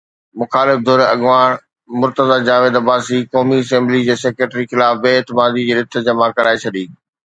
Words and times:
مخالف 0.39 0.77
ڌر 0.87 0.99
اڳواڻ 1.13 1.49
مرتضيٰ 2.01 2.39
جاويد 2.47 2.73
عباسي 2.81 3.17
قومي 3.33 3.57
اسيمبلي 3.63 4.01
جي 4.07 4.15
سيڪريٽري 4.23 4.63
خلاف 4.71 4.93
بي 5.03 5.11
اعتمادي 5.17 5.61
جي 5.67 5.73
رٿ 5.79 5.91
جمع 6.07 6.27
ڪرائي 6.37 6.57
ڇڏي. 6.63 6.85